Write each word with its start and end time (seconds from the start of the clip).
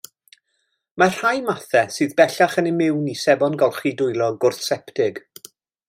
Mae 1.01 1.11
rhai 1.17 1.33
mathau 1.49 1.93
sydd 1.97 2.15
bellach 2.21 2.57
yn 2.63 2.71
imiwn 2.71 3.05
i 3.13 3.13
sebon 3.25 3.59
golchi 3.65 3.93
dwylo 4.01 4.31
gwrthseptig. 4.47 5.23